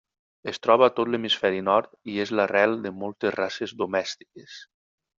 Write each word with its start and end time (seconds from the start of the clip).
Es 0.51 0.59
troba 0.67 0.87
a 0.87 0.93
tot 0.99 1.11
l'hemisferi 1.15 1.61
nord 1.69 1.93
i 2.13 2.17
és 2.25 2.33
l'arrel 2.39 2.75
de 2.87 2.95
moltes 3.05 3.39
races 3.39 3.79
domèstiques. 3.87 4.61